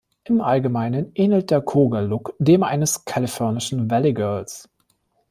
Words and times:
Im 0.23 0.41
Allgemeinen 0.41 1.11
ähnelt 1.13 1.51
der 1.51 1.61
Kogal-Look 1.61 2.33
dem 2.39 2.63
eines 2.63 3.05
kalifornischen 3.05 3.91
„Valley 3.91 4.13
girls“. 4.13 4.67